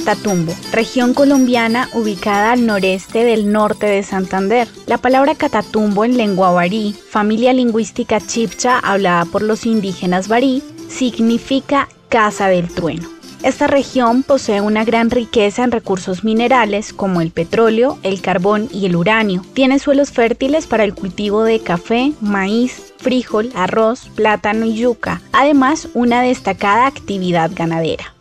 [0.00, 4.66] Catatumbo, región colombiana ubicada al noreste del norte de Santander.
[4.86, 11.86] La palabra Catatumbo en lengua barí, familia lingüística chipcha hablada por los indígenas barí, significa
[12.08, 13.10] casa del trueno.
[13.42, 18.86] Esta región posee una gran riqueza en recursos minerales como el petróleo, el carbón y
[18.86, 19.44] el uranio.
[19.52, 25.88] Tiene suelos fértiles para el cultivo de café, maíz, frijol, arroz, plátano y yuca, además
[25.92, 28.14] una destacada actividad ganadera.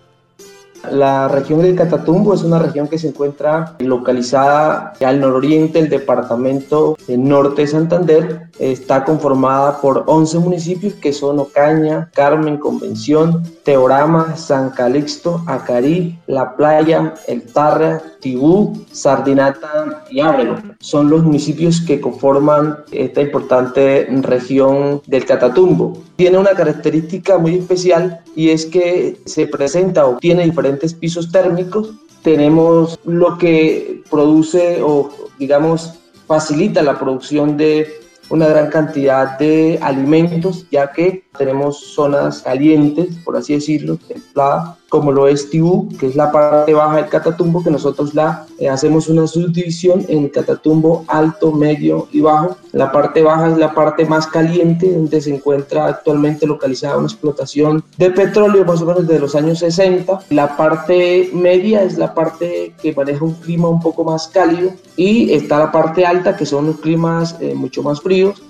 [0.91, 6.97] La región del Catatumbo es una región que se encuentra localizada al nororiente del departamento
[7.07, 8.49] norte de Santander.
[8.59, 16.55] Está conformada por 11 municipios que son Ocaña, Carmen, Convención, Teorama, San Calixto, Acarí, La
[16.55, 20.55] Playa, El Tarra, Tibú, Sardinata y Ábrego.
[20.79, 26.08] Son los municipios que conforman esta importante región del Catatumbo.
[26.19, 31.93] Tiene una característica muy especial y es que se presenta o tiene diferentes pisos térmicos.
[32.23, 35.09] Tenemos lo que produce o
[35.39, 35.93] digamos
[36.27, 37.87] facilita la producción de
[38.29, 45.11] una gran cantidad de alimentos, ya que tenemos zonas calientes, por así decirlo, templadas, como
[45.11, 49.07] lo es Tibú, que es la parte baja del Catatumbo, que nosotros la eh, hacemos
[49.07, 52.57] una subdivisión en Catatumbo alto, medio y bajo.
[52.71, 57.83] La parte baja es la parte más caliente, donde se encuentra actualmente localizada una explotación
[57.97, 60.21] de petróleo más o menos de los años 60.
[60.31, 65.31] La parte media es la parte que maneja un clima un poco más cálido y
[65.33, 68.41] está la parte alta, que son los climas eh, mucho más fríos,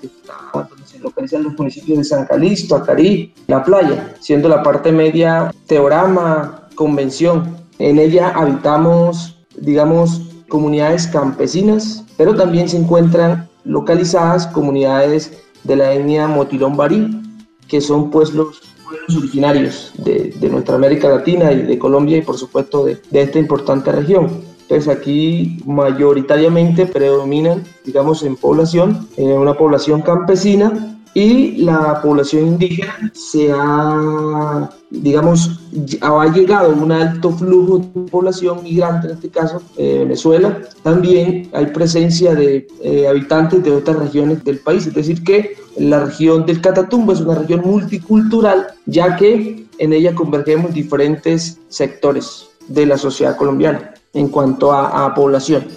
[1.01, 7.57] localizan los municipios de San Calixto, Acarí, La Playa, siendo la parte media Teorama, Convención.
[7.79, 15.33] En ella habitamos, digamos, comunidades campesinas, pero también se encuentran localizadas comunidades
[15.63, 17.21] de la etnia Motilón Barí,
[17.67, 22.37] que son pues los pueblos originarios de, nuestra América Latina y de Colombia y por
[22.37, 24.48] supuesto de, de esta importante región.
[24.69, 33.11] Entonces aquí mayoritariamente predominan, digamos, en población, en una población campesina y la población indígena
[33.15, 35.59] se ha, digamos,
[36.01, 40.61] ha llegado un alto flujo de población migrante, en este caso eh, Venezuela.
[40.83, 46.05] También hay presencia de eh, habitantes de otras regiones del país, es decir, que la
[46.05, 52.85] región del Catatumbo es una región multicultural, ya que en ella convergemos diferentes sectores de
[52.85, 55.67] la sociedad colombiana en cuanto a población.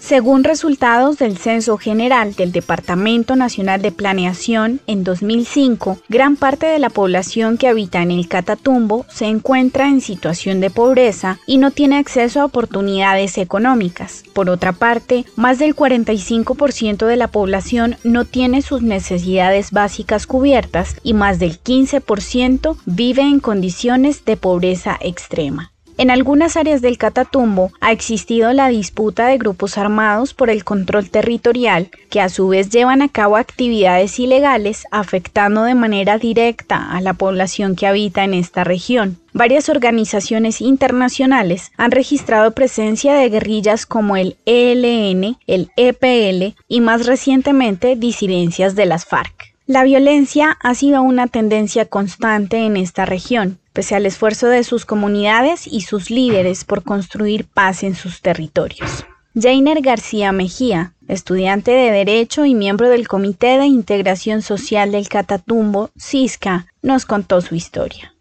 [0.00, 6.78] Según resultados del Censo General del Departamento Nacional de Planeación en 2005, gran parte de
[6.78, 11.70] la población que habita en el Catatumbo se encuentra en situación de pobreza y no
[11.70, 14.24] tiene acceso a oportunidades económicas.
[14.32, 20.96] Por otra parte, más del 45% de la población no tiene sus necesidades básicas cubiertas
[21.02, 25.72] y más del 15% vive en condiciones de pobreza extrema.
[25.98, 31.10] En algunas áreas del Catatumbo ha existido la disputa de grupos armados por el control
[31.10, 37.00] territorial, que a su vez llevan a cabo actividades ilegales afectando de manera directa a
[37.00, 39.18] la población que habita en esta región.
[39.32, 47.06] Varias organizaciones internacionales han registrado presencia de guerrillas como el ELN, el EPL y más
[47.06, 49.49] recientemente disidencias de las FARC.
[49.70, 54.84] La violencia ha sido una tendencia constante en esta región, pese al esfuerzo de sus
[54.84, 59.06] comunidades y sus líderes por construir paz en sus territorios.
[59.40, 65.90] Jainer García Mejía, estudiante de Derecho y miembro del Comité de Integración Social del Catatumbo,
[65.96, 68.16] CISCA, nos contó su historia.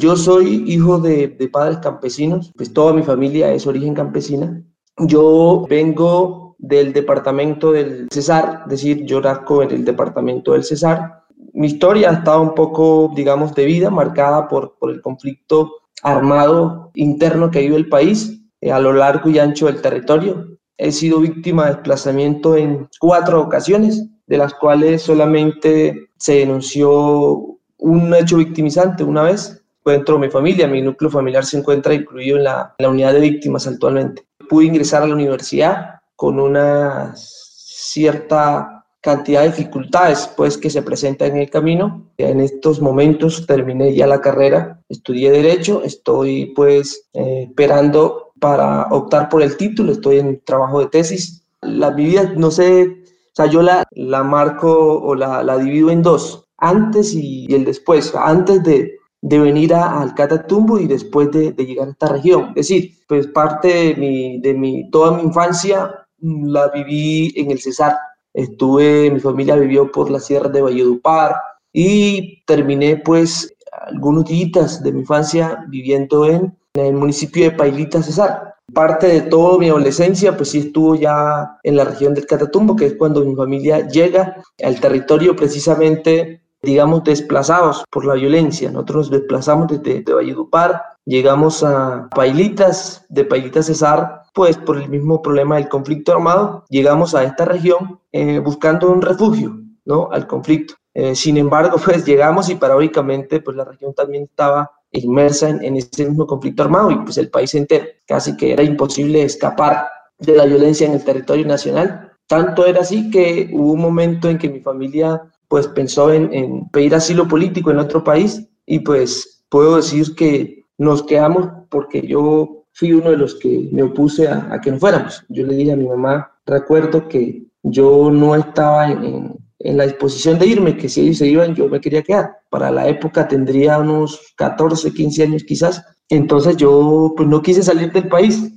[0.00, 4.62] Yo soy hijo de, padres campesinos, pues toda mi familia es origen campesina.
[4.96, 11.24] Yo vengo del departamento del Cesar, es decir, yo nazco en el departamento del Cesar,
[11.52, 15.72] mi historia ha estado un poco, digamos, de vida, marcada por, por el conflicto
[16.04, 20.56] armado interno que vive el país eh, a lo largo y ancho del territorio.
[20.78, 28.14] He sido víctima de desplazamiento en cuatro ocasiones, de las cuales solamente se denunció un
[28.14, 29.58] hecho victimizante una vez.
[29.84, 33.66] De mi familia, mi núcleo familiar se encuentra incluido en la, la unidad de víctimas
[33.66, 34.22] actualmente.
[34.48, 41.32] pude ingresar a la universidad con una cierta cantidad de dificultades pues que se presentan
[41.32, 42.06] en el camino.
[42.16, 49.28] En estos momentos terminé ya la carrera, estudié derecho, estoy pues eh, esperando para optar
[49.28, 51.44] por el título, estoy en trabajo de tesis.
[51.60, 56.02] La vida, no sé, o sea, yo la, la marco o la, la divido en
[56.02, 61.66] dos, antes y, el después, antes de, de venir al Catatumbo y después de, de,
[61.66, 62.48] llegar a esta región.
[62.50, 67.60] Es decir, pues parte de mi, de mi, toda mi infancia la viví en el
[67.60, 67.96] Cesar,
[68.34, 71.36] Estuve, mi familia vivió por la sierra de Valledupar
[71.72, 73.54] y terminé pues
[73.88, 78.54] algunos días de mi infancia viviendo en, el municipio de Pailita, Cesar.
[78.72, 82.86] Parte de toda mi adolescencia pues sí estuvo ya en la región del Catatumbo, que
[82.86, 88.70] es cuando mi familia llega al territorio precisamente digamos, desplazados por la violencia.
[88.70, 94.88] Nosotros nos desplazamos desde, de Valledupar, llegamos a Pailitas, de Pailitas Cesar, pues por el
[94.88, 100.08] mismo problema del conflicto armado, llegamos a esta región eh, buscando un refugio, ¿no?
[100.10, 100.74] Al conflicto.
[100.94, 105.76] Eh, sin embargo, pues llegamos y paradójicamente, pues la región también estaba inmersa en, en
[105.76, 107.86] ese mismo conflicto armado y pues el país entero.
[108.06, 109.88] Casi que era imposible escapar
[110.18, 112.12] de la violencia en el territorio nacional.
[112.26, 116.68] Tanto era así que hubo un momento en que mi familia pues pensó en, en
[116.70, 122.61] pedir asilo político en otro país y pues puedo decir que nos quedamos porque yo
[122.72, 125.24] fui uno de los que me opuse a, que no fuéramos.
[125.28, 130.38] Yo le dije a mi mamá, recuerdo que yo no estaba en, en, la disposición
[130.38, 132.30] de irme, que si ellos se iban yo me quería quedar.
[132.50, 135.84] Para la época tendría unos 14, 15 años quizás.
[136.08, 138.52] Entonces yo pues no quise salir del país.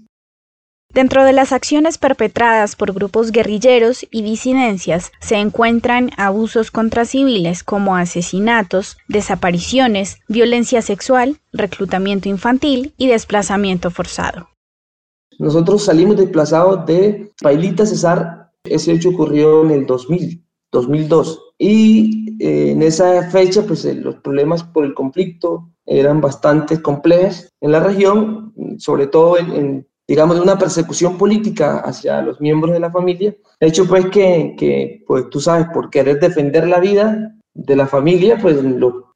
[0.95, 7.65] Dentro de las acciones perpetradas por grupos guerrilleros y disidencias se encuentran abusos contra civiles
[7.65, 14.47] como asesinatos, desapariciones, violencia sexual, reclutamiento infantil y desplazamiento forzado.
[15.37, 22.71] Nosotros salimos desplazados de Pailita Cesar, ese hecho ocurrió en el 2000, 2002, y eh,
[22.71, 27.81] en esa fecha pues eh, los problemas por el conflicto eran bastante complejos en la
[27.81, 33.35] región, sobre todo en digamos, de una persecución política hacia los miembros de la familia.
[33.59, 38.37] Hecho, pues que, que pues tú sabes, por querer defender la vida de la familia,
[38.41, 38.57] pues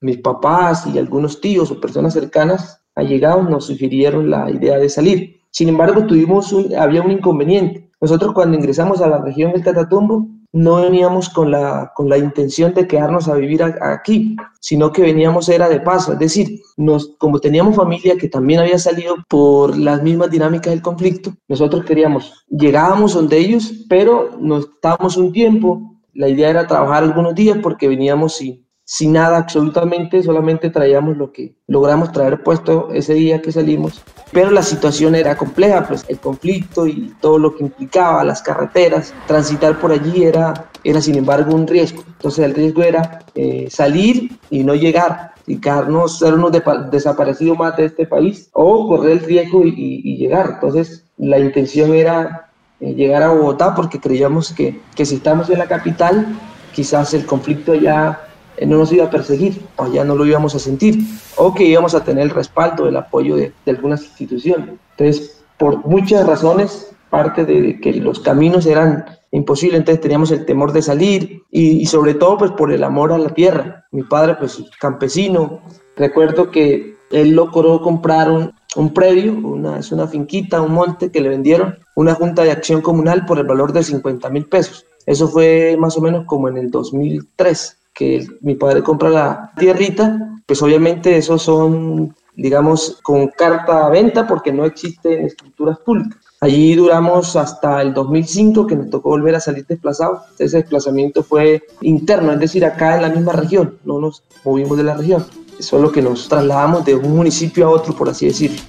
[0.01, 5.41] mis papás y algunos tíos o personas cercanas allegados nos sugirieron la idea de salir.
[5.51, 7.89] Sin embargo, tuvimos había un inconveniente.
[8.01, 12.73] Nosotros cuando ingresamos a la región del Catatumbo, no veníamos con la, con la intención
[12.73, 16.13] de quedarnos a vivir aquí, sino que veníamos era de paso.
[16.13, 20.81] Es decir, nos, como teníamos familia que también había salido por las mismas dinámicas del
[20.81, 25.81] conflicto, nosotros queríamos, llegábamos donde ellos, pero nos estábamos un tiempo.
[26.13, 31.31] La idea era trabajar algunos días porque veníamos sin, sin nada absolutamente, solamente traíamos lo
[31.31, 34.01] que logramos traer puesto ese día que salimos.
[34.31, 39.13] Pero la situación era compleja, pues el conflicto y todo lo que implicaba, las carreteras,
[39.27, 42.03] transitar por allí era, era sin embargo un riesgo.
[42.07, 46.51] Entonces el riesgo era eh, salir y no llegar, y quedarnos, ser unos
[46.89, 50.53] desaparecidos más de este país, o correr el riesgo y, llegar.
[50.55, 52.49] Entonces la intención era
[52.79, 56.25] eh, llegar a Bogotá porque creíamos que, que si estamos en la capital,
[56.73, 58.25] quizás el conflicto ya
[58.65, 60.99] no nos iba a perseguir, o ya no lo íbamos a sentir,
[61.37, 64.69] o que íbamos a tener el respaldo, el apoyo de, algunas instituciones.
[64.97, 70.73] Entonces, por muchas razones, parte de que los caminos eran imposibles, entonces teníamos el temor
[70.73, 73.85] de salir y, sobre todo pues por el amor a la tierra.
[73.91, 75.61] Mi padre pues campesino,
[75.95, 81.21] recuerdo que él logró comprar un, un predio, una, es una finquita, un monte que
[81.21, 84.85] le vendieron una junta de acción comunal por el valor de 50 mil pesos.
[85.05, 90.39] Eso fue más o menos como en el 2003 que mi padre compra la tierrita,
[90.45, 96.17] pues obviamente esos son, digamos, con carta a venta porque no existen estructuras públicas.
[96.41, 100.21] Allí duramos hasta el 2005 que nos tocó volver a salir desplazados.
[100.39, 104.85] Ese desplazamiento fue interno, es decir, acá en la misma región, no nos movimos de
[104.85, 105.25] la región,
[105.59, 108.61] solo que nos trasladamos de un municipio a otro, por así decirlo.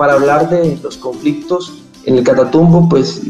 [0.00, 3.20] Para hablar de los conflictos en el Catatumbo, pues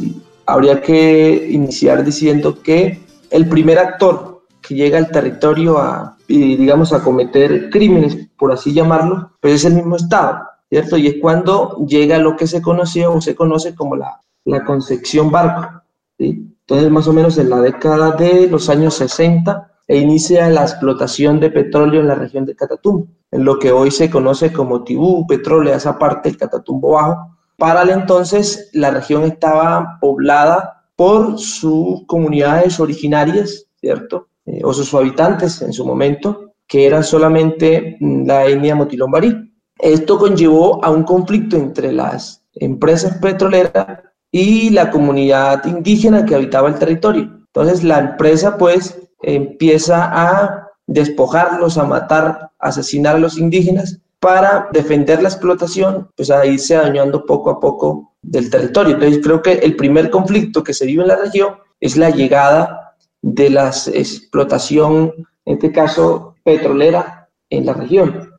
[0.47, 7.03] habría que iniciar diciendo que el primer actor que llega al territorio a, digamos, a
[7.03, 10.97] cometer crímenes, por así llamarlo, pues es el mismo Estado, ¿cierto?
[10.97, 15.29] Y es cuando llega lo que se conoció o se conoce como la, la concepción
[15.29, 15.83] barco.
[16.19, 21.41] Entonces, más o menos en la década de los años 60, e inicia la explotación
[21.41, 25.27] de petróleo en la región de Catatumbo, en lo que hoy se conoce como Tibú,
[25.27, 27.37] petróleo, esa parte del Catatumbo Bajo.
[27.57, 34.29] Para el entonces, la región estaba poblada por sus comunidades originarias, ¿cierto?
[34.47, 39.53] eh, o sus habitantes en su momento, que eran solamente mm, la etnia motilombarí.
[39.79, 46.69] Esto conllevó a un conflicto entre las empresas petroleras y la comunidad indígena que habitaba
[46.69, 47.23] el territorio.
[47.47, 55.23] Entonces la empresa pues empieza a despojarlos, a matar, asesinar a los indígenas para defender
[55.23, 58.95] la explotación, pues a irse dañando poco a poco del territorio.
[58.95, 62.97] Entonces creo que el primer conflicto que se vive en la región es la llegada
[63.23, 68.33] de la explotación, en este caso petrolera, en la región.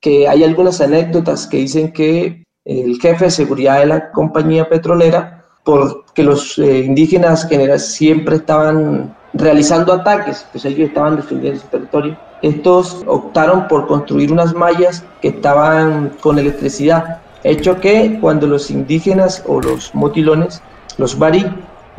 [0.00, 5.46] Que hay algunas anécdotas que dicen que el jefe de seguridad de la compañía petrolera,
[5.64, 12.16] porque los eh, indígenas generales siempre estaban realizando ataques, pues ellos estaban defendiendo su territorio.
[12.42, 19.42] Estos optaron por construir unas mallas que estaban con electricidad, hecho que cuando los indígenas
[19.46, 20.62] o los motilones,
[20.98, 21.46] los barí,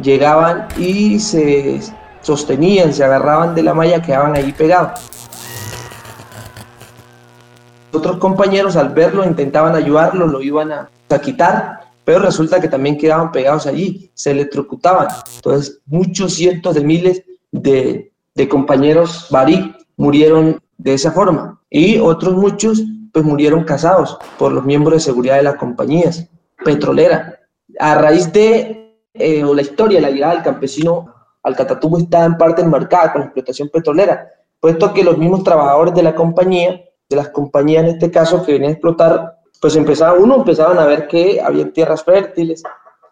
[0.01, 1.81] llegaban y se
[2.21, 4.99] sostenían, se agarraban de la malla, quedaban ahí pegados.
[7.93, 10.89] Otros compañeros al verlo intentaban ayudarlo, lo iban a,
[11.21, 15.07] quitar, pero resulta que también quedaban pegados allí, se electrocutaban.
[15.35, 18.07] Entonces, muchos cientos de miles de,
[18.49, 22.81] compañeros barí murieron de esa forma y otros muchos
[23.13, 26.27] pues murieron casados por los miembros de seguridad de las compañías
[26.65, 27.35] petroleras.
[27.79, 32.63] A raíz de eh, la historia, la llegada del campesino al Catatumbo está en parte
[32.63, 34.27] enmarcada con la explotación petrolera,
[34.59, 36.81] puesto que los mismos trabajadores de la compañía
[37.11, 40.85] de las compañías en este caso que venían a explotar, pues empezaban, uno empezaban a
[40.85, 42.63] ver que había tierras fértiles,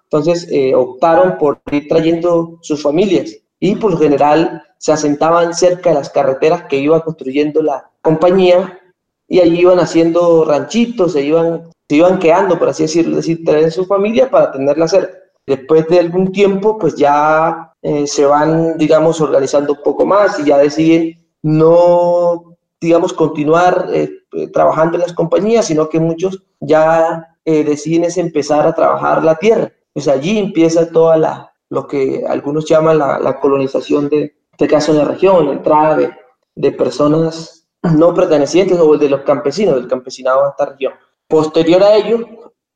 [0.03, 5.89] entonces eh, optaron por ir trayendo sus familias y por lo general se asentaban cerca
[5.89, 8.79] de las carreteras que iba construyendo la compañía
[9.27, 13.71] y allí iban haciendo ranchitos, se iban, se iban quedando, por así decirlo, decir, traer
[13.71, 15.15] su familia para tenerla cerca.
[15.45, 20.45] Después de algún tiempo, pues ya eh, se van, digamos, organizando un poco más y
[20.45, 24.09] ya deciden no digamos, continuar eh,
[24.53, 29.35] trabajando en las compañías, sino que muchos ya eh, deciden es empezar a trabajar la
[29.35, 29.71] tierra.
[29.93, 34.99] Pues allí empieza toda la, lo que algunos llaman la, colonización de, este caso, de
[34.99, 36.11] la región, la entrada de,
[36.55, 40.93] de personas no pertenecientes o de los campesinos, del campesinado de esta región.
[41.27, 42.25] Posterior a ello,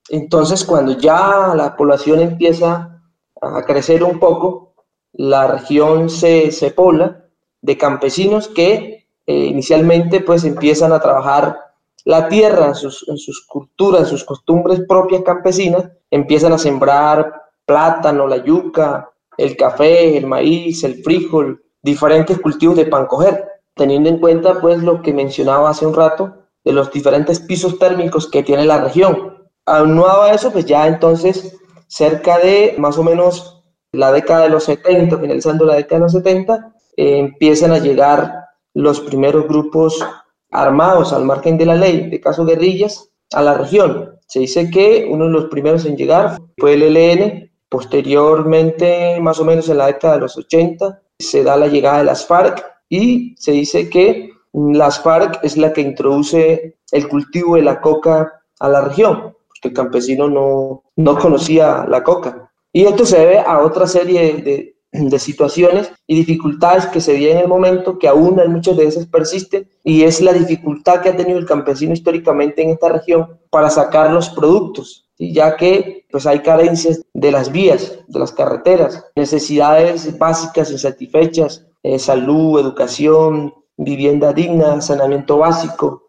[0.10, 3.02] entonces, cuando ya la población empieza
[3.42, 4.76] a crecer un poco,
[5.14, 7.26] la región se, se pobla
[7.62, 11.58] de campesinos que eh, inicialmente pues empiezan a trabajar
[12.06, 17.34] la tierra en sus, culturas, en sus costumbres propias campesinas, empiezan a sembrar
[17.66, 24.10] plátano, la yuca, el café, el maíz, el frijol, diferentes cultivos de pan coger, teniendo
[24.10, 28.44] en cuenta pues lo que mencionaba hace un rato de los diferentes pisos térmicos que
[28.44, 29.48] tiene la región.
[29.66, 33.64] Aunado a eso, pues ya entonces cerca de más o menos
[33.94, 38.43] la década de los 70, finalizando la década de los 70, eh, empiezan a llegar
[38.74, 40.04] los primeros grupos
[40.52, 44.20] armados al margen de la ley, de caso guerrillas, a la región.
[44.28, 49.46] Se dice que uno de los primeros en llegar fue el ELN, posteriormente, más o
[49.46, 53.36] menos en la década de los 80, se da la llegada de las FARC y
[53.38, 58.70] se dice que las FARC es la que introduce el cultivo de la coca a
[58.70, 62.52] la región, porque el campesino no, no conocía la coca.
[62.72, 67.38] Y esto se debe a otra serie de, de situaciones y dificultades que se vienen
[67.38, 71.10] en el momento, que aún en muchas de esas persisten, y es la dificultad que
[71.10, 76.28] ha tenido el campesino históricamente en esta región para sacar los productos, ya que pues
[76.28, 84.32] hay carencias de las vías, de las carreteras, necesidades básicas insatisfechas, eh, salud, educación, vivienda
[84.32, 86.03] digna, saneamiento básico,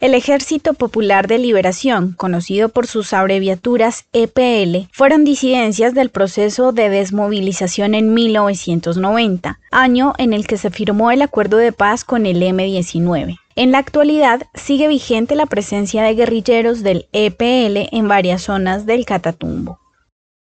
[0.00, 6.88] el Ejército Popular de Liberación, conocido por sus abreviaturas EPL, fueron disidencias del proceso de
[6.88, 12.42] desmovilización en 1990, año en el que se firmó el acuerdo de paz con el
[12.42, 13.36] M-19.
[13.56, 19.04] En la actualidad sigue vigente la presencia de guerrilleros del EPL en varias zonas del
[19.04, 19.78] Catatumbo.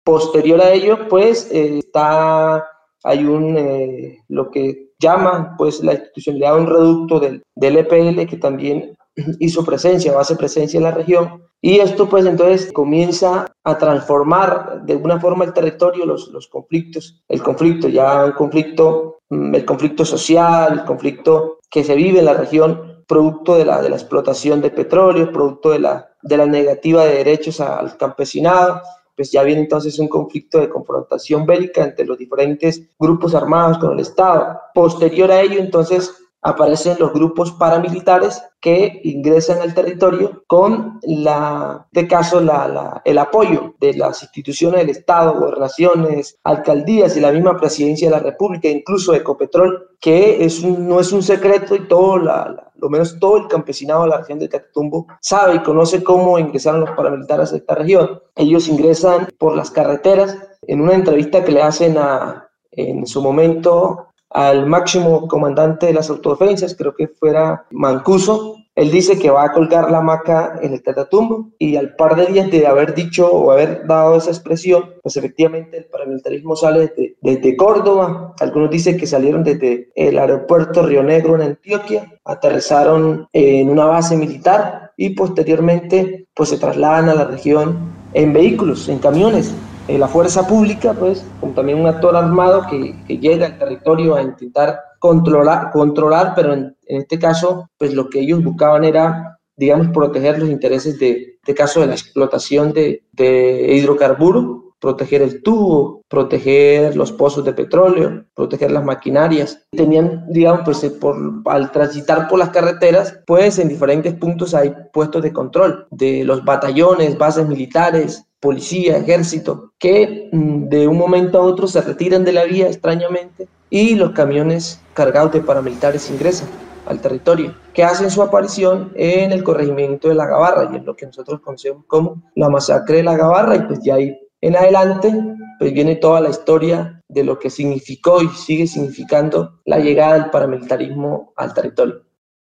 [0.03, 2.65] Posterior a ello, pues está
[3.05, 8.37] hay un eh, lo que llaman pues la institucionalidad un reducto del, del EPL que
[8.37, 8.97] también
[9.39, 11.43] hizo presencia o hace presencia en la región.
[11.61, 17.23] Y esto pues entonces comienza a transformar de alguna forma el territorio, los, los conflictos,
[17.29, 22.25] el conflicto, ya un conflicto, mm, el conflicto social, el conflicto que se vive en
[22.25, 26.47] la región, producto de la, de la explotación de petróleo, producto de la, de la
[26.47, 28.81] negativa de derechos al campesinado,
[29.17, 33.93] pues ya viene entonces un conflicto de confrontación bélica entre los diferentes grupos armados con
[33.93, 34.59] el Estado.
[34.75, 42.07] Posterior a ello, entonces, aparecen los grupos paramilitares que ingresan al territorio con la, de
[42.09, 48.09] caso, la, el apoyo de las instituciones del Estado, gobernaciones, alcaldías y la misma presidencia
[48.09, 52.91] de la República, incluso Ecopetrol, que es no es un secreto y todo la, lo
[52.91, 56.91] menos todo el campesinado de la región de Catatumbo sabe y conoce cómo ingresaron los
[56.91, 58.21] paramilitares a esta región.
[58.35, 60.37] Ellos ingresan por las carreteras.
[60.67, 66.11] En una entrevista que le hacen a, en su momento al máximo comandante de las
[66.11, 68.57] autodefensas, creo que fuera Mancuso.
[68.75, 72.25] Él dice que va a colgar la maca en el Catatumbo y al par de
[72.25, 77.17] días de haber dicho o haber dado esa expresión, pues efectivamente el paramilitarismo sale desde,
[77.21, 78.35] desde Córdoba.
[78.41, 84.17] Algunos dicen que salieron desde el aeropuerto Río Negro en Antioquia, aterrizaron en una base
[84.17, 89.55] militar y posteriormente pues se trasladan a la región en vehículos, en camiones
[89.89, 94.23] eh, la fuerza pública, pues, como también un actor armado que, llega al territorio a
[94.23, 100.39] intentar controlar, controlar pero en, este caso, pues lo que ellos buscaban era, digamos, proteger
[100.39, 106.97] los intereses de, de caso de la explotación de, de hidrocarburos proteger el tubo, proteger
[106.97, 109.65] los pozos de petróleo, proteger las maquinarias.
[109.71, 115.23] Tenían, digamos, pues por, al transitar por las carreteras, pues en diferentes puntos hay puestos
[115.23, 121.43] de control de los batallones, bases militares, policía, ejército, que mm, de un momento a
[121.43, 126.49] otro se retiran de la vía extrañamente y los camiones cargados de paramilitares ingresan
[126.87, 130.97] al territorio, que hacen su aparición en el corregimiento de la Gabarra, y es lo
[130.97, 135.15] que nosotros conocemos como la masacre de la Gabarra, y pues ya ahí en adelante,
[135.61, 140.31] pues viene toda la historia de lo que significó y sigue significando la llegada del
[140.31, 142.03] paramilitarismo al territorio.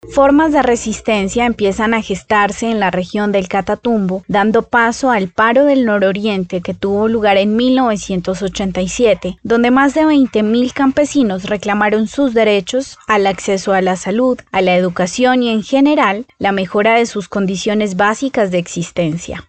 [0.08, 5.66] Formas de resistencia empiezan a gestarse en la región del Catatumbo, dando paso al paro
[5.66, 12.98] del nororiente que tuvo lugar en 1987, donde más de 20.000 campesinos reclamaron sus derechos
[13.06, 17.28] al acceso a la salud, a la educación y en general la mejora de sus
[17.28, 19.48] condiciones básicas de existencia.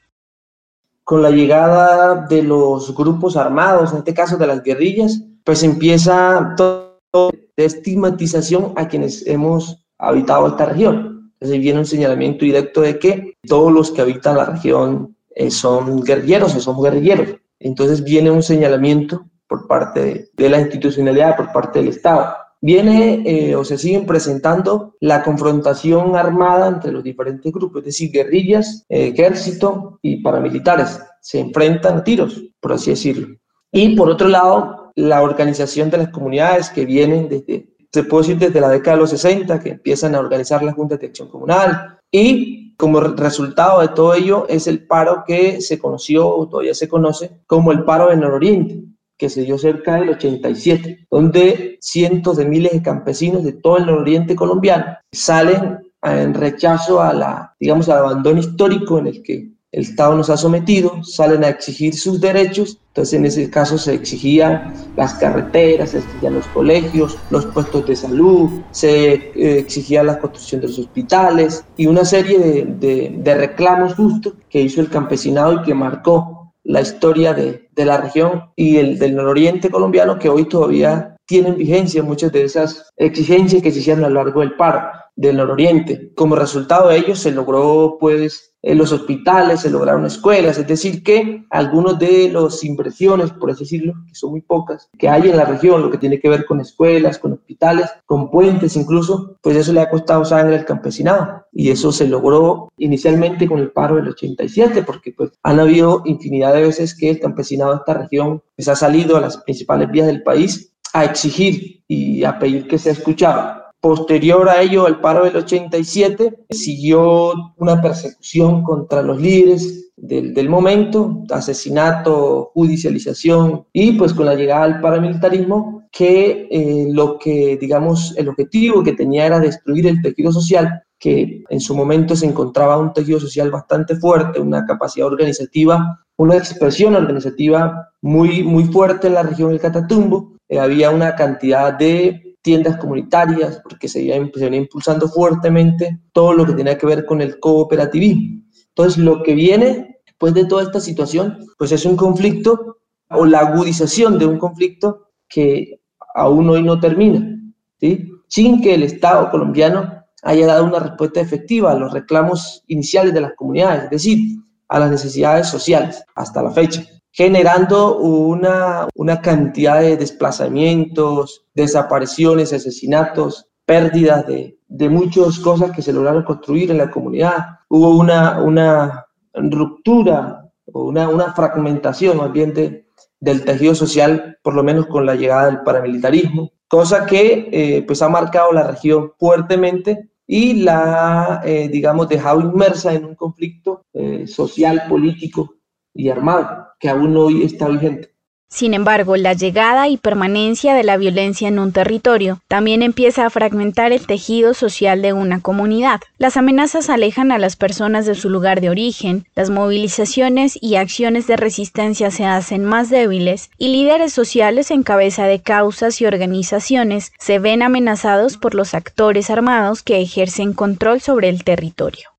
[1.06, 6.54] Con la llegada de los grupos armados, en este caso de las guerrillas, pues empieza
[6.58, 11.32] toda la estigmatización a quienes hemos habitado esta región.
[11.40, 16.04] Entonces viene un señalamiento directo de que todos los que habitan la región eh, son
[16.04, 17.36] guerrilleros o son guerrilleros.
[17.60, 22.36] Entonces viene un señalamiento por parte de, la institucionalidad, por parte del Estado.
[22.62, 28.12] Viene eh, o se siguen presentando la confrontación armada entre los diferentes grupos, es decir,
[28.12, 31.00] guerrillas, ejército y paramilitares.
[31.22, 33.36] Se enfrentan a tiros, por así decirlo.
[33.72, 38.40] Y por otro lado, la organización de las comunidades que vienen desde se puede decir
[38.40, 42.00] desde la década de los 60 que empiezan a organizar la Junta de Acción Comunal.
[42.12, 46.88] Y como resultado de todo ello es el paro que se conoció o todavía se
[46.88, 48.84] conoce como el paro del nororiente
[49.18, 53.86] que se dio cerca del 87, donde cientos de miles de campesinos de todo el
[53.86, 59.84] nororiente colombiano salen en rechazo a la, digamos, al abandono histórico en el que el
[59.84, 64.74] Estado nos ha sometido, salen a exigir sus derechos, entonces en ese caso se exigían
[64.98, 70.60] las carreteras, se exigían los colegios, los puestos de salud, se eh, exigía la construcción
[70.60, 75.74] de los hospitales y una serie de, reclamos justos que hizo el campesinado y que
[75.74, 81.56] marcó la historia de, la región y el, del nororiente colombiano que hoy todavía tienen
[81.56, 86.12] vigencia muchas de esas exigencias que se hicieron a lo largo del paro del nororiente.
[86.16, 91.02] Como resultado de ello se logró pues en los hospitales, se lograron escuelas, es decir,
[91.04, 95.38] que algunos de las inversiones, por así decirlo, que son muy pocas, que hay en
[95.38, 99.58] la región, lo que tiene que ver con escuelas, con hospitales, con puentes incluso, pues
[99.58, 101.46] eso le ha costado sangre al campesinado.
[101.52, 106.54] Y eso se logró inicialmente con el paro del 87, porque pues han habido infinidad
[106.54, 110.08] de veces que el campesinado de esta región pues, ha salido a las principales vías
[110.08, 115.26] del país a exigir y a pedir que sea escuchado Posterior a ello, al paro
[115.26, 124.28] del 87, siguió una persecución contra los líderes del, momento, asesinato, judicialización y pues con
[124.28, 129.88] la llegada del paramilitarismo que eh, lo que digamos el objetivo que tenía era destruir
[129.88, 134.64] el tejido social que en su momento se encontraba un tejido social bastante fuerte, una
[134.66, 140.34] capacidad organizativa, una expresión organizativa muy, muy fuerte en la región del Catatumbo.
[140.48, 146.54] Eh, había una cantidad de tiendas comunitarias, porque se venía, impulsando fuertemente todo lo que
[146.54, 148.44] tenía que ver con el cooperativismo.
[148.70, 152.78] Entonces, lo que viene después de toda esta situación, pues es un conflicto
[153.10, 155.82] o la agudización de un conflicto que
[156.16, 157.38] aún hoy no termina,
[157.80, 158.12] ¿sí?
[158.28, 163.22] sin que el Estado colombiano haya dado una respuesta efectiva a los reclamos iniciales de
[163.22, 169.82] las comunidades, es decir, a las necesidades sociales hasta la fecha generando una, una cantidad
[169.82, 176.90] de desplazamientos, desapariciones, asesinatos, pérdidas de, de muchas cosas que se lograron construir en la
[176.90, 177.60] comunidad.
[177.70, 182.88] Hubo una, una ruptura o una, una fragmentación más bien de,
[183.20, 188.02] del tejido social, por lo menos con la llegada del paramilitarismo, cosa que eh, pues
[188.02, 194.26] ha marcado la región fuertemente y la, eh, digamos, dejado inmersa en un conflicto eh,
[194.28, 195.56] social, político
[195.94, 198.12] y armado que aún hoy está vigente.
[198.54, 203.30] Sin embargo, la llegada y permanencia de la violencia en un territorio también empieza a
[203.30, 206.02] fragmentar el tejido social de una comunidad.
[206.18, 211.28] Las amenazas alejan a las personas de su lugar de origen, las movilizaciones y acciones
[211.28, 217.14] de resistencia se hacen más débiles y líderes sociales en cabeza de causas y organizaciones
[217.20, 222.11] se ven amenazados por los actores armados que ejercen control sobre el territorio.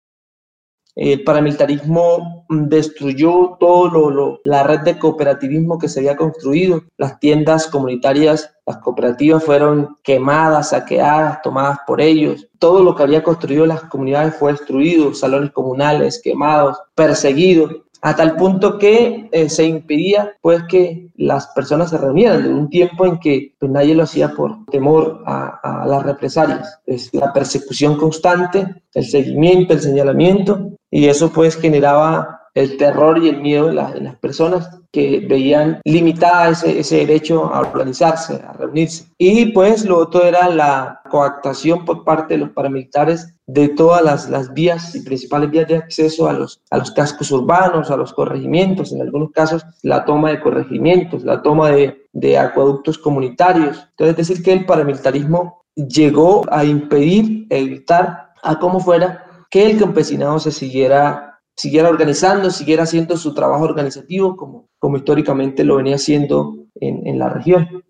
[0.95, 6.83] El paramilitarismo destruyó todo lo, la red de cooperativismo que se había construido.
[6.99, 12.47] Las tiendas comunitarias, las cooperativas fueron quemadas, saqueadas, tomadas por ellos.
[12.59, 17.73] Todo lo que había construido las comunidades fue destruido, salones comunales quemados, perseguidos
[18.05, 22.69] a tal punto que eh, se impedía pues que las personas se reunieran en un
[22.69, 26.81] tiempo en que pues, nadie lo hacía por temor a, las represalias.
[26.85, 33.31] Es la persecución constante, el seguimiento, el señalamiento y eso pues generaba el terror y
[33.31, 39.07] el miedo en, las personas que veían limitada ese, ese, derecho a organizarse, a reunirse.
[39.17, 44.29] Y pues lo otro era la coactación por parte de los paramilitares de todas las,
[44.29, 48.13] las vías y principales vías de acceso a los, a los cascos urbanos, a los
[48.13, 53.89] corregimientos, en algunos casos la toma de corregimientos, la toma de, de acueductos comunitarios.
[53.93, 59.79] Entonces, es decir, que el paramilitarismo llegó a impedir, evitar, a como fuera, que el
[59.79, 65.97] campesinado se siguiera, siguiera organizando, siguiera haciendo su trabajo organizativo como, como históricamente lo venía
[65.97, 67.85] haciendo en, en la región.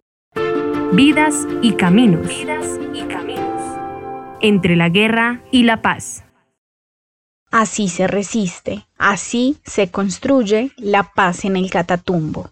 [0.93, 2.27] Vidas y caminos.
[2.27, 3.63] Vidas y caminos.
[4.41, 6.25] Entre la guerra y la paz.
[7.53, 12.51] Así se resiste, así se construye la paz en el Catatumbo.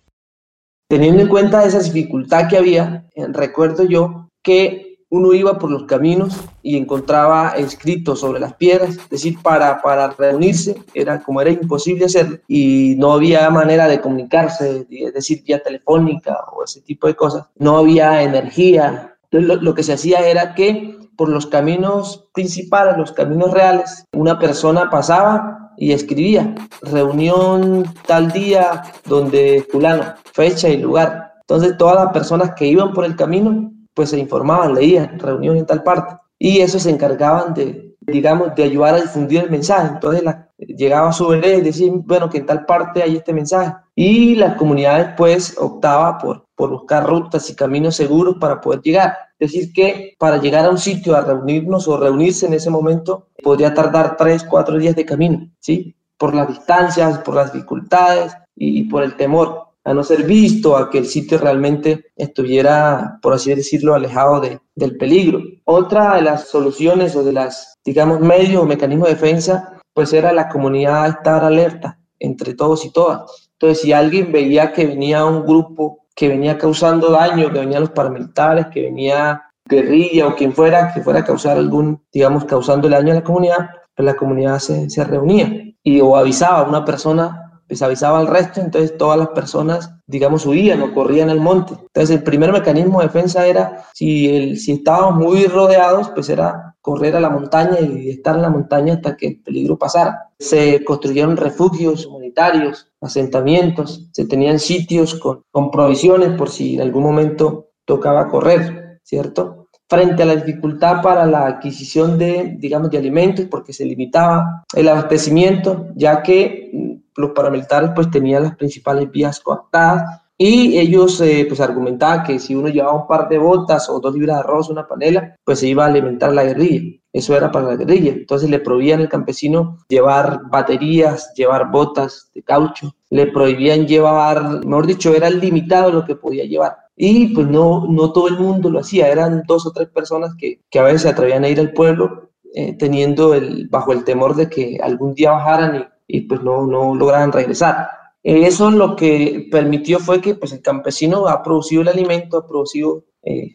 [0.88, 5.84] Teniendo en cuenta esa dificultad que había, eh, recuerdo yo que uno iba por los
[5.84, 11.50] caminos y encontraba escritos sobre las piedras, es decir, para, para reunirse, era como era
[11.50, 17.08] imposible hacerlo y no había manera de comunicarse, es decir, vía telefónica o ese tipo
[17.08, 19.16] de cosas, no había energía.
[19.30, 24.38] Entonces lo, que se hacía era que por los caminos principales, los caminos reales, una
[24.38, 31.34] persona pasaba y escribía, reunión tal día donde fulano, fecha y lugar.
[31.40, 35.66] Entonces todas las personas que iban por el camino pues se informaban, leían, reunión en
[35.66, 36.16] tal parte.
[36.38, 39.88] Y eso se encargaban de, digamos, de ayudar a difundir el mensaje.
[39.94, 40.22] Entonces
[40.59, 43.74] llegaba a su vereda y decía, bueno, que en tal parte hay este mensaje.
[43.94, 49.14] Y las comunidades pues optaba por, por buscar rutas y caminos seguros para poder llegar.
[49.38, 53.29] Es decir, que para llegar a un sitio a reunirnos o reunirse en ese momento
[53.42, 55.96] podría tardar tres, cuatro días de camino, ¿sí?
[56.18, 60.90] Por las distancias, por las dificultades y por el temor a no ser visto, a
[60.90, 65.40] que el sitio realmente estuviera, por así decirlo, alejado de, del peligro.
[65.64, 70.32] Otra de las soluciones o de las, digamos, medios o mecanismos de defensa, pues era
[70.32, 73.50] la comunidad estar alerta entre todos y todas.
[73.52, 77.90] Entonces, si alguien veía que venía un grupo que venía causando daño, que venían los
[77.90, 83.12] paramilitares, que venía guerrilla o quien fuera, que fuera a causar algún, digamos, causando daño
[83.12, 85.50] a la comunidad, pues la comunidad se, se reunía
[85.82, 90.44] y o avisaba a una persona les avisaba al resto, entonces todas las personas, digamos,
[90.44, 91.74] huían o corrían al monte.
[91.74, 96.74] Entonces el primer mecanismo de defensa era, si, el, si estábamos muy rodeados, pues era
[96.80, 100.30] correr a la montaña y estar en la montaña hasta que el peligro pasara.
[100.38, 107.04] Se construyeron refugios humanitarios, asentamientos, se tenían sitios con, con provisiones por si en algún
[107.04, 109.68] momento tocaba correr, ¿cierto?
[109.90, 114.88] Frente a la dificultad para la adquisición de, digamos, de alimentos, porque se limitaba el
[114.88, 121.61] abastecimiento, ya que los paramilitares pues tenían las principales vías coactadas y ellos eh, pues
[121.61, 124.87] argumentaban que si uno llevaba un par de botas o dos libras de arroz, una
[124.87, 126.98] panela, pues se iba a alimentar la guerrilla.
[127.12, 128.12] Eso era para la guerrilla.
[128.12, 134.87] Entonces le prohibían al campesino llevar baterías, llevar botas de caucho, le prohibían llevar, mejor
[134.87, 136.76] dicho, era limitado lo que podía llevar.
[137.02, 140.60] Y pues no, no todo el mundo lo hacía, eran dos o tres personas que,
[140.70, 144.36] que a veces se atrevían a ir al pueblo eh, teniendo el, bajo el temor
[144.36, 147.88] de que algún día bajaran y y pues no, no lograban regresar.
[148.22, 153.04] Eso lo que permitió fue que pues, el campesino ha producido el alimento, ha producido
[153.22, 153.52] eh,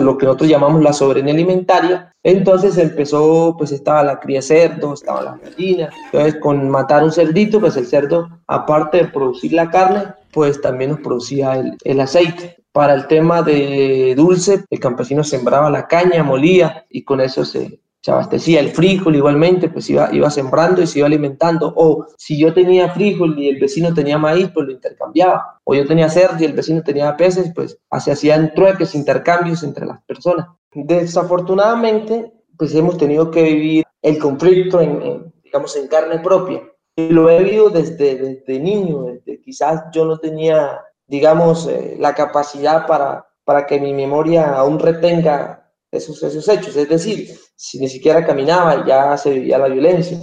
[0.00, 2.12] lo que nosotros llamamos la soberanía alimentaria.
[2.22, 5.90] Entonces empezó, pues estaba la cría de cerdo, estaba la gallina.
[6.06, 10.90] Entonces con matar un cerdito, pues el cerdo, aparte de producir la carne, pues también
[10.90, 12.56] nos producía el, el aceite.
[12.72, 17.80] Para el tema de dulce, el campesino sembraba la caña, molía y con eso se,
[18.02, 21.72] se abastecía el frijol igualmente, pues iba, iba sembrando y se iba alimentando.
[21.76, 25.60] O si yo tenía frijol y el vecino tenía maíz, pues lo intercambiaba.
[25.64, 29.86] O yo tenía cerdo y el vecino tenía peces, pues se hacían trueques, intercambios entre
[29.86, 30.46] las personas.
[30.72, 36.62] Desafortunadamente, pues hemos tenido que vivir el conflicto en, digamos, en carne propia.
[36.94, 42.14] Y lo he vivido desde, desde niño, desde quizás yo no tenía, digamos, eh, la
[42.14, 45.65] capacidad para, para que mi memoria aún retenga
[45.96, 46.76] esos, esos hechos.
[46.76, 50.18] Es decir, si ni siquiera caminaba, ya se vivía la violencia.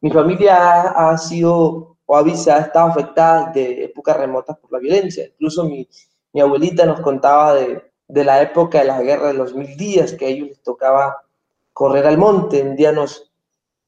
[0.00, 5.26] Mi familia ha, sido o ha, estado afectada de épocas remotas por la violencia.
[5.26, 5.88] Incluso mi,
[6.32, 10.12] mi abuelita nos contaba de, de, la época de la guerra de los mil días,
[10.12, 11.16] que a ellos les tocaba
[11.72, 12.62] correr al monte.
[12.62, 13.32] Un día nos,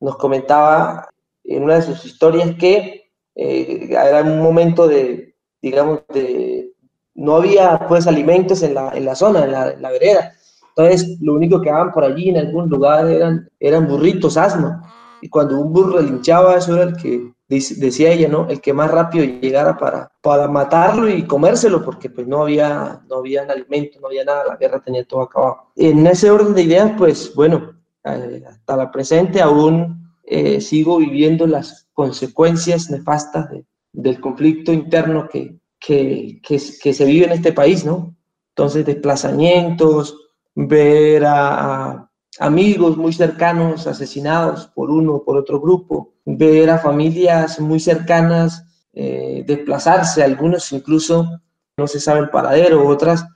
[0.01, 1.09] nos comentaba
[1.44, 6.72] en una de sus historias que eh, era un momento de, digamos, de,
[7.14, 10.36] no había pues alimentos en la, en la zona, en la, en la vereda.
[10.76, 14.82] Entonces, lo único que daban por allí en algún lugar eran, eran burritos, asno.
[15.22, 18.46] Y cuando un burro linchaba, eso era el que, decía ella, ¿no?
[18.48, 23.16] El que más rápido llegara para, para matarlo y comérselo, porque pues no había, no
[23.16, 25.72] había alimento, no había nada, la guerra tenía todo acabado.
[25.76, 27.72] En ese orden de ideas, pues bueno,
[28.04, 33.48] eh, hasta la presente aún eh, sigo viviendo las consecuencias nefastas
[33.92, 38.14] del conflicto interno que, que, que, que se vive en este país, ¿no?
[38.50, 40.25] Entonces, desplazamientos,
[40.57, 47.61] ver a, amigos muy cercanos asesinados por uno o por otro grupo, ver a familias
[47.61, 51.40] muy cercanas eh, desplazarse, algunos incluso
[51.77, 53.27] no se sabe el paradero, otras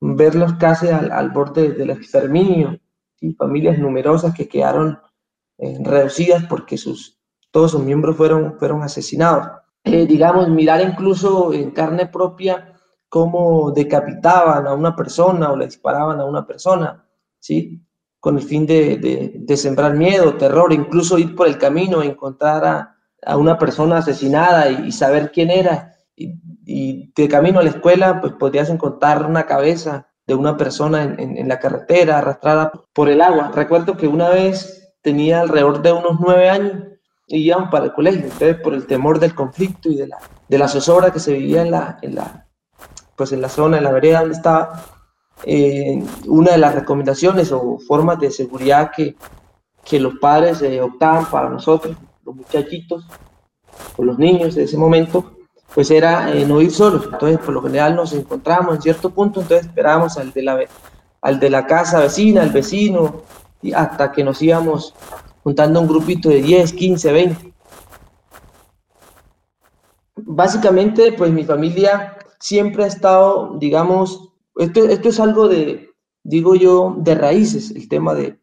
[0.00, 2.78] verlos casi al, borde del exterminio,
[3.20, 4.98] y familias numerosas que quedaron
[5.58, 7.18] eh, reducidas porque sus,
[7.50, 9.48] todos sus miembros fueron, fueron asesinados.
[9.84, 12.69] Eh, digamos, mirar incluso en carne propia
[13.10, 17.04] cómo decapitaban a una persona o le disparaban a una persona,
[17.40, 17.84] ¿sí?
[18.20, 22.96] Con el fin de, de, sembrar miedo, terror, incluso ir por el camino, encontrar a,
[23.26, 25.96] a una persona asesinada y, saber quién era.
[26.16, 31.36] Y, de camino a la escuela, pues podrías encontrar una cabeza de una persona en,
[31.36, 33.50] en, la carretera arrastrada por el agua.
[33.52, 36.74] Recuerdo que una vez tenía alrededor de unos nueve años
[37.26, 40.18] y íbamos para el colegio, entonces por el temor del conflicto y de la,
[40.48, 42.46] de la zozobra que se vivía en la, en la,
[43.20, 44.82] pues en la zona, en la vereda donde estaba,
[45.44, 49.14] eh, una de las recomendaciones o formas de seguridad que,
[49.84, 53.06] que los padres eh, optaban para nosotros, los muchachitos,
[53.98, 55.32] o los niños de ese momento,
[55.74, 57.10] pues era eh, no ir solos.
[57.12, 60.58] Entonces, por lo general nos encontramos en cierto punto, entonces esperábamos al de la,
[61.20, 63.20] al de la casa vecina, al vecino,
[63.60, 64.94] y hasta que nos íbamos
[65.42, 67.52] juntando un grupito de 10, 15, 20.
[70.32, 75.90] Básicamente, pues mi familia siempre ha estado, digamos, esto, esto es algo de,
[76.22, 78.38] digo yo, de raíces, el tema de,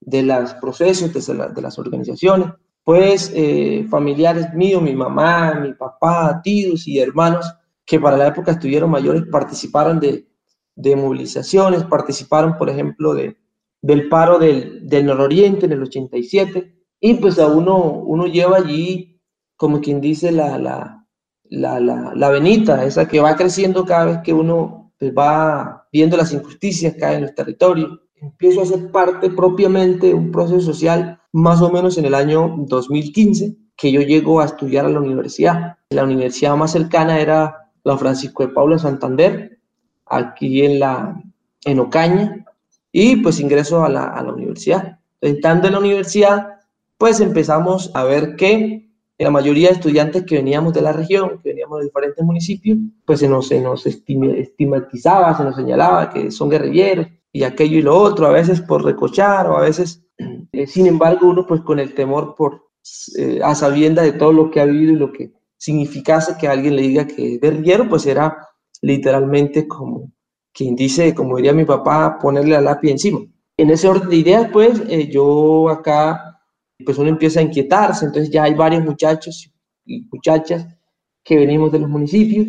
[0.00, 2.48] de los procesos, de, las organizaciones.
[2.84, 7.46] Pues eh, familiares míos, mi mamá, mi papá, tíos y hermanos
[7.86, 10.28] que para la época estuvieron mayores participaron de,
[10.76, 13.38] de movilizaciones, participaron, por ejemplo, de,
[13.80, 19.18] del paro del, del nororiente en el 87, y pues a uno, uno lleva allí,
[19.56, 20.99] como quien dice, la, la,
[21.50, 26.16] la, la, la venita, esa que va creciendo cada vez que uno pues, va viendo
[26.16, 28.00] las injusticias que hay en los territorios.
[28.16, 32.54] Empiezo a ser parte propiamente de un proceso social más o menos en el año
[32.68, 35.78] 2015, que yo llego a estudiar a la universidad.
[35.90, 39.58] La universidad más cercana era la Francisco de Paula Santander,
[40.06, 41.20] aquí en, la,
[41.64, 42.44] en Ocaña,
[42.92, 44.98] y pues ingreso a la, a la universidad.
[45.20, 46.60] Entrando en la universidad,
[46.98, 48.89] pues empezamos a ver que
[49.24, 53.20] la mayoría de estudiantes que veníamos de la región, que veníamos de diferentes municipios, pues
[53.20, 57.96] se nos, se nos estigmatizaba, se nos señalaba que son guerrilleros y aquello y lo
[57.96, 60.02] otro, a veces por recochar o a veces,
[60.52, 62.70] eh, sin embargo, uno pues con el temor por,
[63.18, 66.76] eh, a sabienda de todo lo que ha vivido y lo que significase que alguien
[66.76, 68.48] le diga que es guerrillero, pues era
[68.80, 70.10] literalmente como
[70.52, 73.20] quien dice, como diría mi papá, ponerle la lápiz encima.
[73.58, 76.29] En ese orden de ideas, pues eh, yo acá
[76.84, 79.50] pues uno empieza a inquietarse, entonces ya hay varios muchachos
[79.84, 80.66] y muchachas
[81.22, 82.46] que venimos de los municipios,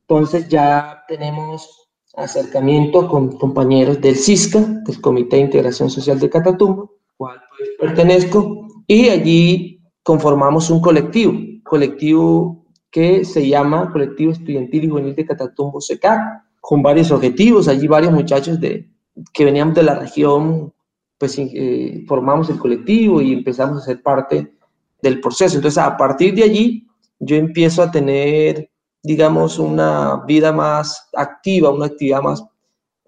[0.00, 6.96] entonces ya tenemos acercamiento con compañeros del CISCA, del Comité de Integración Social de Catatumbo,
[7.16, 14.88] cual pues pertenezco, y allí conformamos un colectivo, colectivo que se llama Colectivo Estudiantil y
[14.88, 16.20] Juvenil de Catatumbo SECAC,
[16.60, 17.68] con varios objetivos.
[17.68, 18.90] Allí varios muchachos de,
[19.32, 20.72] que veníamos de la región,
[21.18, 24.52] pues eh, formamos el colectivo y empezamos a ser parte
[25.02, 25.56] del proceso.
[25.56, 26.86] Entonces, a partir de allí,
[27.18, 28.70] yo empiezo a tener,
[29.02, 32.44] digamos, una vida más activa, una actividad más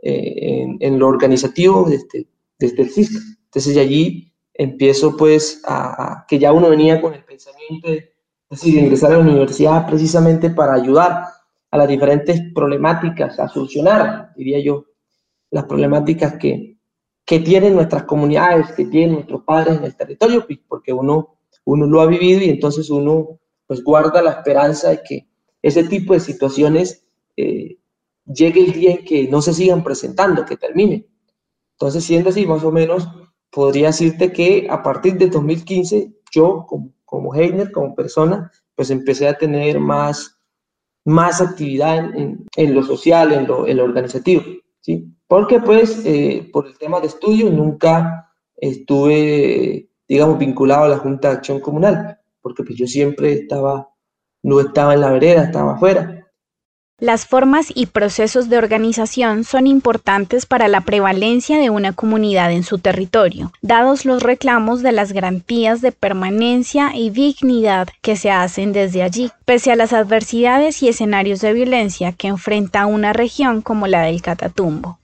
[0.03, 2.27] eh, en, lo organizativo desde,
[2.59, 3.21] desde el CISCA.
[3.45, 8.11] Entonces, de allí empiezo, pues, a, que ya uno venía con el pensamiento de,
[8.51, 11.27] decir, ingresar a la universidad precisamente para ayudar
[11.71, 14.87] a las diferentes problemáticas, a solucionar, diría yo,
[15.51, 16.80] las problemáticas que,
[17.31, 21.87] que tienen nuestras comunidades, que tienen nuestros padres en el territorio, pues, porque uno, uno
[21.87, 23.39] lo ha vivido y entonces uno
[23.69, 25.29] pues guarda la esperanza de que
[25.63, 27.79] ese tipo de situaciones eh,
[28.27, 31.07] llegue el día en que no se sigan presentando, que termine.
[31.75, 33.07] Entonces, siendo así, más o menos,
[33.49, 39.29] podría decirte que a partir de 2015, yo como, como Heiner, como persona, pues empecé
[39.29, 40.43] a tener más,
[41.05, 44.43] más actividad en, en, lo social, en lo, en lo organizativo,
[44.81, 45.15] ¿sí?
[45.31, 51.29] Porque pues eh, por el tema de estudio nunca estuve, digamos, vinculado a la Junta
[51.29, 53.91] de Acción Comunal, porque pues yo siempre estaba,
[54.43, 56.27] no estaba en la vereda, estaba afuera.
[56.99, 62.65] Las formas y procesos de organización son importantes para la prevalencia de una comunidad en
[62.65, 68.73] su territorio, dados los reclamos de las garantías de permanencia y dignidad que se hacen
[68.73, 73.87] desde allí, pese a las adversidades y escenarios de violencia que enfrenta una región como
[73.87, 75.00] la del Catatumbo.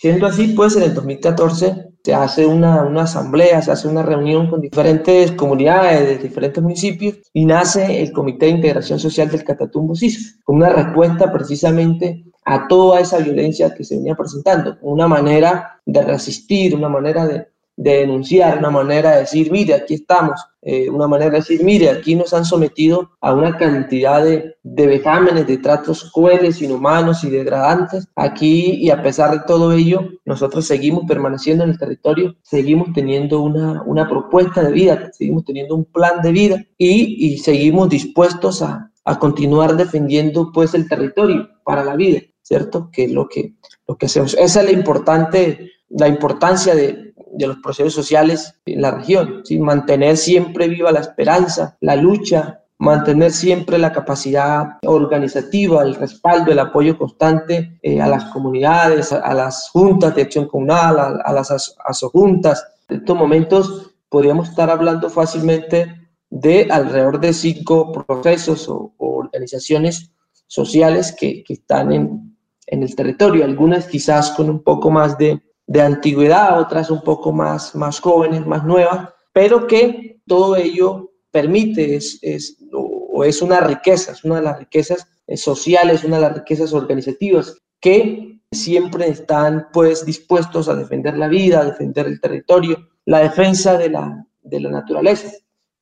[0.00, 4.48] Siendo así, pues en el 2014 se hace una, una, asamblea, se hace una reunión
[4.48, 9.94] con diferentes comunidades de diferentes municipios y nace el Comité de Integración Social del Catatumbo
[9.94, 15.82] SIS, con una respuesta precisamente a toda esa violencia que se venía presentando, una manera
[15.84, 17.48] de resistir, una manera de,
[17.80, 21.88] de denunciar, una manera de decir, mire, aquí estamos, eh, una manera de decir, mire,
[21.88, 27.30] aquí nos han sometido a una cantidad de, de vejámenes, de tratos crueles, inhumanos y
[27.30, 28.06] degradantes.
[28.16, 33.40] Aquí, y a pesar de todo ello, nosotros seguimos permaneciendo en el territorio, seguimos teniendo
[33.40, 38.60] una, una propuesta de vida, seguimos teniendo un plan de vida y, y seguimos dispuestos
[38.60, 42.90] a, a continuar defendiendo pues el territorio para la vida, ¿cierto?
[42.92, 43.54] Que es lo que,
[43.88, 44.34] lo que hacemos.
[44.34, 49.42] Esa es la importante, la importancia de, de los procesos sociales en la región.
[49.44, 49.58] ¿sí?
[49.58, 56.58] Mantener siempre viva la esperanza, la lucha, mantener siempre la capacidad organizativa, el respaldo, el
[56.58, 62.64] apoyo constante eh, a las comunidades, a, las juntas de acción comunal, a, las asojuntas.
[62.88, 65.94] En estos momentos podríamos estar hablando fácilmente
[66.30, 70.10] de alrededor de cinco procesos o, organizaciones
[70.46, 72.34] sociales que, que están en,
[72.66, 77.30] en el territorio, algunas quizás con un poco más de, de antigüedad, otras un poco
[77.30, 83.60] más, más jóvenes, más nuevas, pero que todo ello permite, es, es, o es una
[83.60, 89.06] riqueza, es una de las riquezas eh, sociales, una de las riquezas organizativas que siempre
[89.08, 94.26] están pues dispuestos a defender la vida, a defender el territorio, la defensa de la,
[94.42, 95.30] de la naturaleza,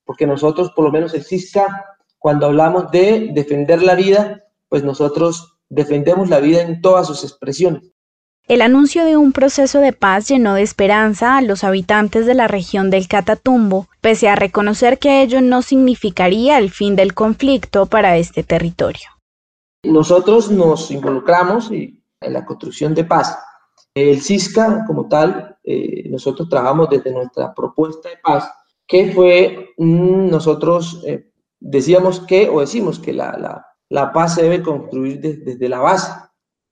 [0.05, 5.61] porque nosotros, por lo menos el CISCA, cuando hablamos de defender la vida, pues nosotros
[5.71, 7.91] defendemos la vida en todas sus expresiones.
[8.49, 12.49] El anuncio de un proceso de paz llenó de esperanza a los habitantes de la
[12.49, 18.17] región del Catatumbo, pese a reconocer que ello no significaría el fin del conflicto para
[18.17, 19.07] este territorio.
[19.85, 23.39] Nosotros nos involucramos en la construcción de paz.
[23.93, 28.51] El CISCA, como tal, eh, nosotros trabajamos desde nuestra propuesta de paz,
[28.87, 31.31] que fue, mm, nosotros eh,
[31.61, 36.11] decíamos que, o decimos que la, la, paz se debe construir desde la base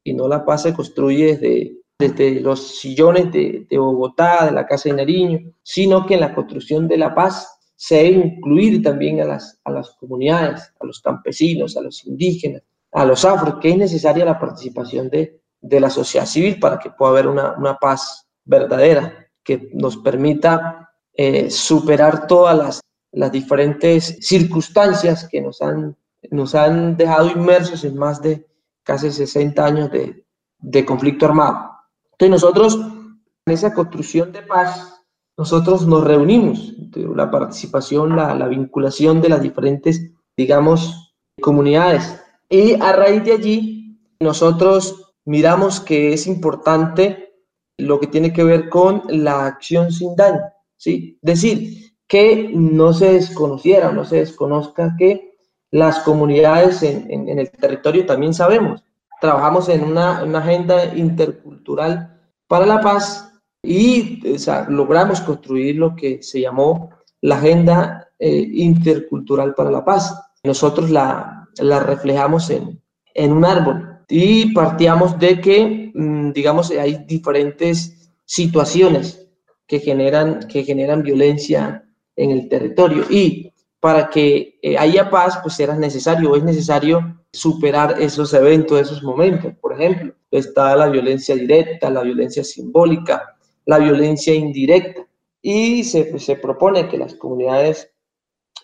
[0.06, 4.66] y no la paz se construye desde, desde los sillones de, de, Bogotá, de la
[4.66, 9.20] Casa de Nariño, sino que en la construcción de la paz se debe incluir también
[9.20, 13.70] a las, a las comunidades, a los campesinos, a los indígenas, a los afros, que
[13.70, 17.76] es necesaria la participación de, de la sociedad civil para que pueda haber una, una
[17.76, 25.96] paz verdadera, que nos permita eh, superar todas las, las diferentes circunstancias que nos han,
[26.30, 28.46] nos han dejado inmersos en más de
[28.86, 31.72] casi 60 años de, conflicto armado.
[32.12, 35.02] Entonces nosotros, en esa construcción de paz,
[35.36, 42.22] nosotros nos reunimos, la participación, la, la, vinculación de las diferentes, digamos, comunidades.
[42.48, 47.34] Y a raíz de allí, nosotros miramos que es importante
[47.76, 50.40] lo que tiene que ver con la acción sin daño,
[50.78, 51.18] ¿sí?
[51.20, 55.25] Decir, que no se desconociera, no se desconozca que
[55.70, 58.82] las comunidades en, el territorio también sabemos.
[59.20, 64.22] Trabajamos en una, agenda intercultural para la paz y
[64.68, 66.90] logramos construir lo que se llamó
[67.20, 70.14] la agenda eh, intercultural para la paz.
[70.44, 72.80] Nosotros la, la reflejamos en,
[73.14, 73.98] en un árbol.
[74.08, 79.26] Y partíamos de que, mm, digamos, hay diferentes situaciones
[79.66, 83.04] que generan, que generan violencia en el territorio.
[83.10, 83.52] Y
[83.86, 89.54] para que eh, haya paz, pues era necesario, es necesario superar esos eventos, esos momentos.
[89.60, 95.06] Por ejemplo, está la violencia directa, la violencia simbólica, la violencia indirecta.
[95.40, 97.88] Y se, se propone que las comunidades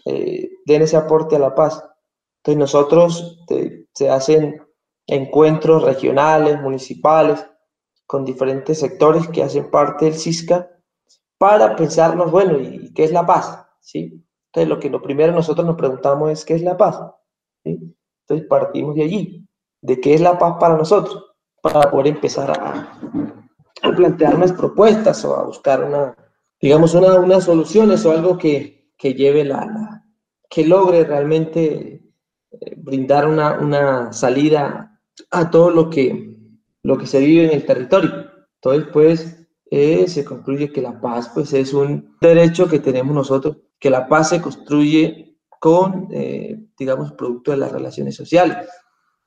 [0.07, 1.81] eh, den ese aporte a la paz.
[2.39, 3.45] Entonces nosotros
[3.95, 4.61] se hacen
[5.07, 7.47] encuentros regionales, municipales,
[8.09, 10.69] con diferentes sectores que hacen parte del CISCA
[11.39, 13.65] para pensarnos, bueno, ¿y qué es la paz?
[13.79, 14.22] ¿Sí?
[14.53, 17.01] Entonces, lo que lo primero nosotros nos preguntamos es, ¿qué es la paz?
[17.65, 19.49] Entonces, partimos de allí,
[19.81, 21.25] de qué es la paz para nosotros,
[21.63, 23.01] para poder empezar a,
[23.83, 26.15] a plantear unas propuestas o a buscar una,
[26.61, 30.05] digamos, una, unas soluciones o algo que, que lleve la,
[30.51, 32.13] que logre realmente
[32.51, 35.01] eh, brindar una, una salida
[35.31, 36.37] a todo lo que,
[36.83, 38.31] lo que se vive en el territorio.
[38.57, 43.57] Entonces, pues, eh, se concluye que la paz, pues, es un derecho que tenemos nosotros,
[43.83, 48.69] que la paz se construye con, eh, digamos, producto de las relaciones sociales.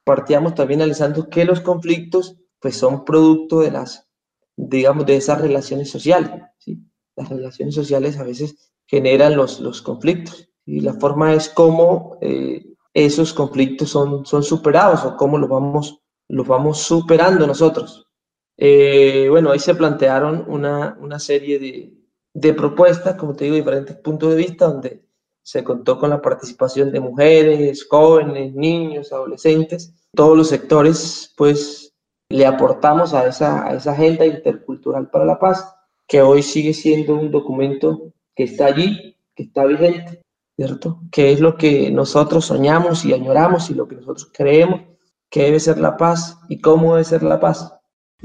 [0.06, 4.08] Partíamos también analizando que los conflictos, pues, son producto de las,
[4.56, 6.80] digamos, de esas relaciones sociales, ¿sí?
[7.18, 12.66] Las relaciones sociales a veces generan los, los conflictos y la forma es cómo eh,
[12.94, 18.08] esos conflictos son, son superados o cómo los vamos, los vamos superando nosotros.
[18.56, 21.95] Eh, bueno, ahí se plantearon una, una serie de,
[22.36, 25.04] de, propuestas, como te digo, diferentes puntos de vista, donde
[25.42, 31.94] se contó con la participación de mujeres, jóvenes, niños, adolescentes, todos los sectores, pues
[32.30, 35.74] le aportamos a esa, a agenda intercultural para la paz,
[36.08, 40.22] que hoy sigue siendo un documento que está allí, que está vigente
[40.56, 41.02] ¿cierto?
[41.12, 44.82] ¿Qué es lo que nosotros soñamos y añoramos y lo que nosotros creemos
[45.30, 47.74] que debe ser la paz y cómo debe ser la paz?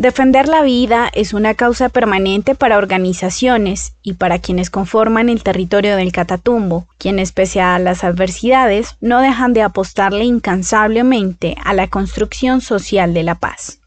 [0.01, 5.94] Defender la vida es una causa permanente para organizaciones y para quienes conforman el territorio
[5.94, 12.62] del Catatumbo, quienes pese a las adversidades no dejan de apostarle incansablemente a la construcción
[12.62, 13.82] social de la paz.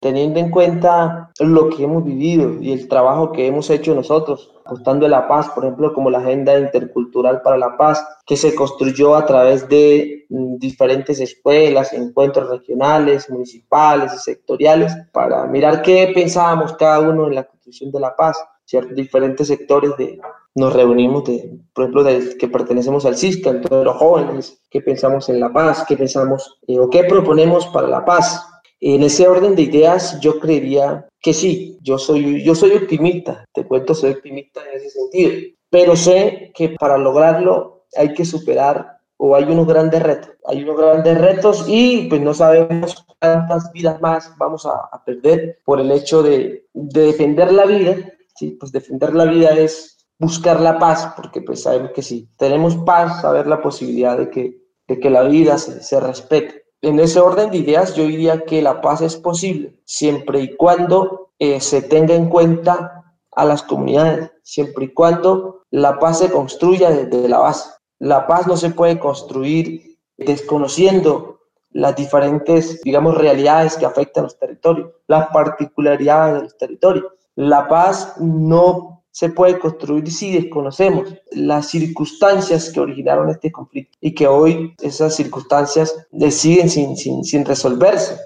[0.00, 5.06] Teniendo en cuenta lo que hemos vivido y el trabajo que hemos hecho nosotros, apostando
[5.06, 9.14] a la paz, por ejemplo, como la Agenda Intercultural para la Paz, que se construyó
[9.14, 16.74] a través de mm, diferentes escuelas, encuentros regionales, municipales y sectoriales, para mirar qué pensábamos
[16.74, 18.38] cada uno en la construcción de la paz.
[18.64, 20.18] Ciertos diferentes sectores de,
[20.54, 25.28] nos reunimos, de, por ejemplo, de, que pertenecemos al CISCA, entonces los jóvenes, qué pensamos
[25.28, 28.46] en la paz, qué pensamos eh, o qué proponemos para la paz
[28.86, 33.66] en ese orden de ideas, yo creería que sí, yo soy, yo soy optimista, te
[33.66, 35.30] cuento, soy optimista en ese sentido,
[35.70, 40.76] pero sé que para lograrlo hay que superar o hay unos grandes retos, hay unos
[40.76, 46.22] grandes retos y pues no sabemos cuántas vidas más vamos a, perder por el hecho
[46.22, 47.96] de, de, defender la vida,
[48.36, 48.58] ¿sí?
[48.60, 53.24] pues defender la vida es buscar la paz, porque pues sabemos que si tenemos paz,
[53.24, 56.63] haber la posibilidad de que, de que la vida se, se respete.
[56.84, 61.30] En ese orden de ideas, yo diría que la paz es posible siempre y cuando
[61.38, 66.90] eh, se tenga en cuenta a las comunidades, siempre y cuando la paz se construya
[66.90, 67.70] desde la base.
[67.98, 74.38] La paz no se puede construir desconociendo las diferentes, digamos, realidades que afectan a los
[74.38, 77.06] territorios, las particularidades de los territorios.
[77.34, 84.12] La paz no se puede construir si desconocemos las circunstancias que originaron este conflicto y
[84.12, 85.94] que hoy esas circunstancias
[86.30, 88.16] siguen sin, sin, sin resolverse,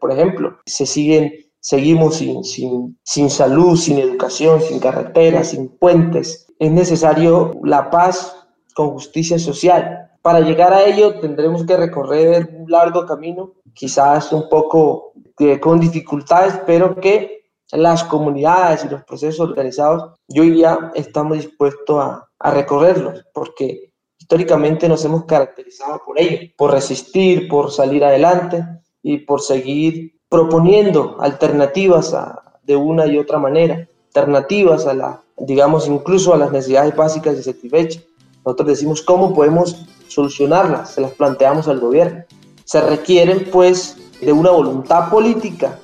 [0.00, 6.48] por ejemplo, se siguen, seguimos sin, sin, sin salud, sin educación, sin carreteras, sin puentes.
[6.58, 10.10] Es necesario la paz con justicia social.
[10.22, 15.78] Para llegar a ello tendremos que recorrer un largo camino, quizás un poco eh, con
[15.78, 17.35] dificultades, pero que
[17.72, 25.04] las comunidades y los procesos organizados, yo ya estamos dispuestos a, recorrerlos, porque históricamente nos
[25.04, 28.62] hemos caracterizado por ello, por resistir, por salir adelante
[29.02, 32.14] y por seguir proponiendo alternativas
[32.62, 37.42] de una y otra manera, alternativas a la, digamos, incluso a las necesidades básicas de
[37.42, 38.00] satisfecha.
[38.44, 42.22] Nosotros decimos cómo podemos solucionarlas, se las planteamos al gobierno.
[42.64, 45.78] Se requieren, pues, de una voluntad política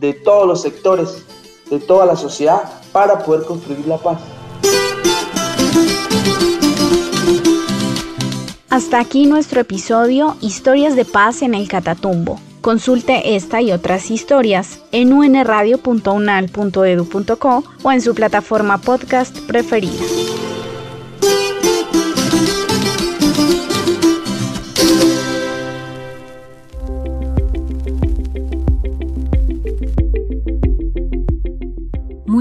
[0.00, 1.24] de todos los sectores,
[1.70, 4.20] de toda la sociedad para poder construir la paz.
[8.70, 12.38] Hasta aquí nuestro episodio Historias de Paz en el Catatumbo.
[12.60, 20.04] Consulte esta y otras historias en unradio.unal.edu.co o en su plataforma podcast preferida.